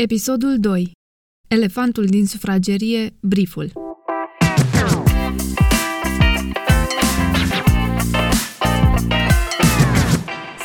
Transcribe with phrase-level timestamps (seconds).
[0.00, 0.92] Episodul 2.
[1.48, 3.72] Elefantul din sufragerie, brieful.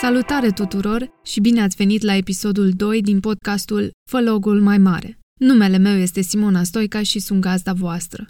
[0.01, 5.19] Salutare tuturor și bine ați venit la episodul 2 din podcastul Fă logul mai mare.
[5.39, 8.27] Numele meu este Simona Stoica și sunt gazda voastră.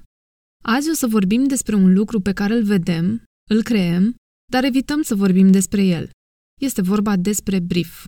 [0.64, 4.16] Azi o să vorbim despre un lucru pe care îl vedem, îl creăm,
[4.52, 6.10] dar evităm să vorbim despre el.
[6.62, 8.06] Este vorba despre brief.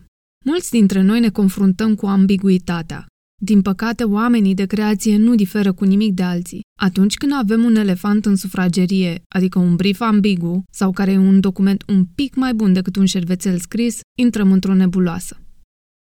[0.48, 3.06] Mulți dintre noi ne confruntăm cu ambiguitatea.
[3.42, 6.60] Din păcate, oamenii de creație nu diferă cu nimic de alții.
[6.80, 11.40] Atunci când avem un elefant în sufragerie, adică un brief ambigu, sau care e un
[11.40, 15.40] document un pic mai bun decât un șervețel scris, intrăm într-o nebuloasă.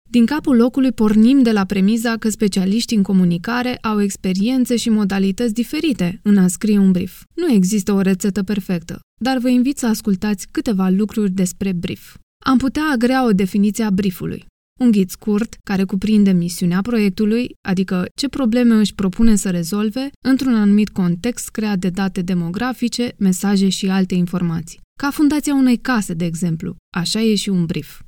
[0.09, 5.53] Din capul locului pornim de la premiza că specialiștii în comunicare au experiențe și modalități
[5.53, 7.23] diferite în a scrie un brief.
[7.35, 12.15] Nu există o rețetă perfectă, dar vă invit să ascultați câteva lucruri despre brief.
[12.45, 14.45] Am putea agrea o definiție a briefului.
[14.79, 20.55] Un ghid scurt care cuprinde misiunea proiectului, adică ce probleme își propune să rezolve într-un
[20.55, 24.79] anumit context creat de date demografice, mesaje și alte informații.
[24.99, 28.01] Ca fundația unei case, de exemplu, așa e și un brief.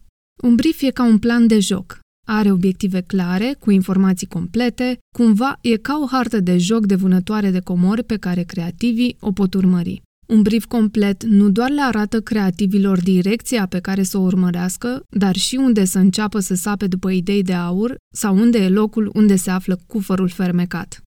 [0.44, 2.00] Un brief e ca un plan de joc.
[2.28, 7.52] Are obiective clare, cu informații complete, cumva e ca o hartă de joc de vânătoare
[7.52, 10.02] de comori pe care creativii o pot urmări.
[10.32, 15.36] Un brief complet nu doar le arată creativilor direcția pe care să o urmărească, dar
[15.36, 19.36] și unde să înceapă să sape după idei de aur sau unde e locul unde
[19.36, 21.02] se află cufărul fermecat.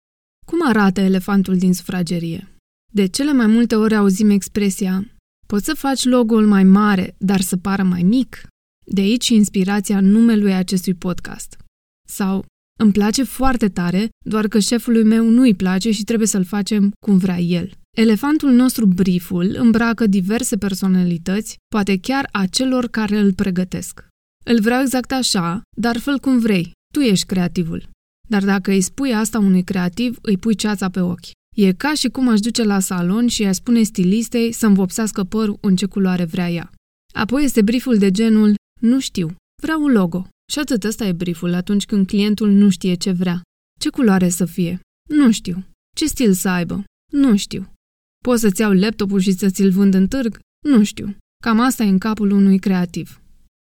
[0.46, 2.48] Cum arată elefantul din sufragerie?
[2.94, 5.06] De cele mai multe ori auzim expresia
[5.48, 8.48] Poți să faci logo-ul mai mare, dar să pară mai mic?
[8.86, 11.58] De aici inspirația numelui acestui podcast.
[12.08, 12.46] Sau
[12.80, 16.92] îmi place foarte tare, doar că șefului meu nu îi place și trebuie să-l facem
[17.06, 17.72] cum vrea el.
[17.98, 24.08] Elefantul nostru brieful îmbracă diverse personalități, poate chiar a celor care îl pregătesc.
[24.46, 26.72] Îl vreau exact așa, dar fă cum vrei.
[26.94, 27.90] Tu ești creativul.
[28.30, 31.32] Dar dacă îi spui asta unui creativ, îi pui ceața pe ochi.
[31.56, 35.58] E ca și cum aș duce la salon și aș spune stilistei să-mi vopsească părul
[35.62, 36.72] în ce culoare vrea ea.
[37.14, 40.28] Apoi este brieful de genul, nu știu, vreau un logo.
[40.52, 43.42] Și atât ăsta e brieful atunci când clientul nu știe ce vrea.
[43.80, 44.80] Ce culoare să fie?
[45.10, 45.66] Nu știu.
[45.96, 46.84] Ce stil să aibă?
[47.12, 47.74] Nu știu.
[48.26, 50.40] Poți să-ți iau laptopul și să ți-l vând în târg?
[50.68, 51.16] Nu știu.
[51.44, 53.22] Cam asta e în capul unui creativ.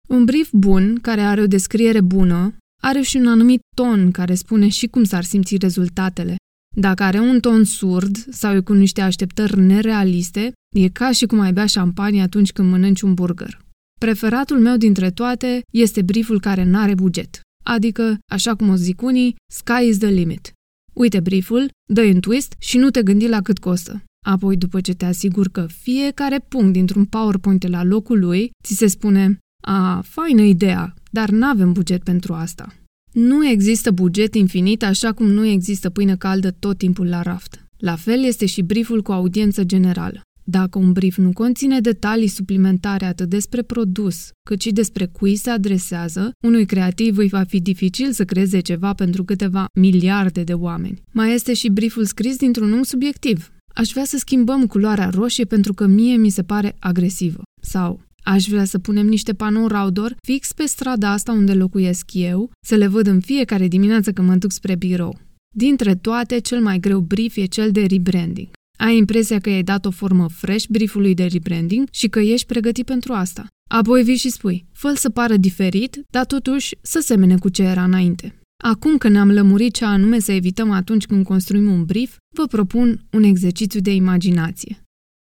[0.08, 4.68] Un brief bun, care are o descriere bună, are și un anumit ton care spune
[4.68, 6.36] și cum s-ar simți rezultatele.
[6.76, 11.40] Dacă are un ton surd sau e cu niște așteptări nerealiste, e ca și cum
[11.40, 13.60] ai bea șampanie atunci când mănânci un burger.
[14.00, 17.40] Preferatul meu dintre toate este brieful care n-are buget.
[17.64, 20.52] Adică, așa cum o zic unii, sky is the limit.
[20.92, 24.04] Uite brieful, dă un twist și nu te gândi la cât costă.
[24.26, 28.75] Apoi, după ce te asiguri că fiecare punct dintr-un PowerPoint e la locul lui, ți
[28.75, 32.75] se spune A, faină ideea, dar nu avem buget pentru asta.
[33.12, 37.65] Nu există buget infinit așa cum nu există pâine caldă tot timpul la raft.
[37.76, 40.20] La fel este și brieful cu audiență generală.
[40.44, 45.50] Dacă un brief nu conține detalii suplimentare atât despre produs, cât și despre cui se
[45.50, 51.03] adresează, unui creativ îi va fi dificil să creeze ceva pentru câteva miliarde de oameni.
[51.12, 53.50] Mai este și brieful scris dintr-un unghi subiectiv.
[53.76, 57.42] Aș vrea să schimbăm culoarea roșie pentru că mie mi se pare agresivă.
[57.62, 62.50] Sau Aș vrea să punem niște panouri outdoor fix pe strada asta unde locuiesc eu,
[62.66, 65.19] să le văd în fiecare dimineață când mă duc spre birou.
[65.56, 68.48] Dintre toate, cel mai greu brief e cel de rebranding.
[68.78, 72.84] Ai impresia că i-ai dat o formă fresh briefului de rebranding și că ești pregătit
[72.84, 73.47] pentru asta.
[73.70, 77.84] Apoi vii și spui, fă să pară diferit, dar totuși să semene cu ce era
[77.84, 78.41] înainte.
[78.64, 83.04] Acum că ne-am lămurit ce anume să evităm atunci când construim un brief, vă propun
[83.12, 84.82] un exercițiu de imaginație.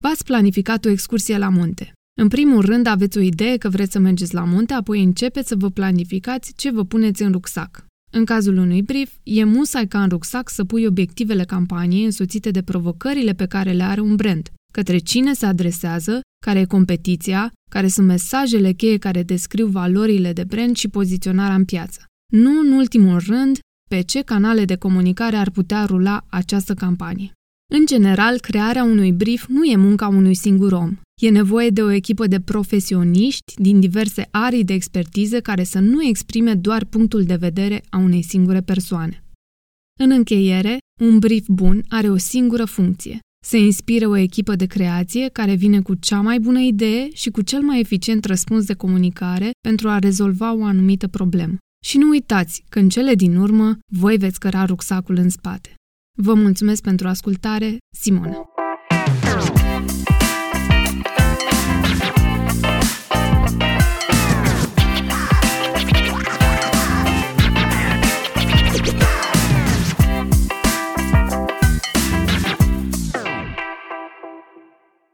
[0.05, 1.93] V-ați planificat o excursie la munte.
[2.21, 5.57] În primul rând aveți o idee că vreți să mergeți la munte, apoi începeți să
[5.57, 7.87] vă planificați ce vă puneți în rucsac.
[8.11, 12.63] În cazul unui brief, e musai ca în rucsac să pui obiectivele campaniei însoțite de
[12.63, 17.89] provocările pe care le are un brand, către cine se adresează, care e competiția, care
[17.89, 22.08] sunt mesajele cheie care descriu valorile de brand și poziționarea în piață.
[22.33, 23.59] Nu în ultimul rând,
[23.91, 27.33] pe ce canale de comunicare ar putea rula această campanie.
[27.75, 30.97] În general, crearea unui brief nu e munca unui singur om.
[31.21, 36.05] E nevoie de o echipă de profesioniști din diverse arii de expertiză care să nu
[36.05, 39.25] exprime doar punctul de vedere a unei singure persoane.
[40.01, 43.19] În încheiere, un brief bun are o singură funcție.
[43.47, 47.43] Să inspire o echipă de creație care vine cu cea mai bună idee și cu
[47.43, 51.57] cel mai eficient răspuns de comunicare pentru a rezolva o anumită problemă.
[51.85, 55.75] Și nu uitați că în cele din urmă voi veți căra rucsacul în spate.
[56.19, 58.48] Vă mulțumesc pentru ascultare, Simona.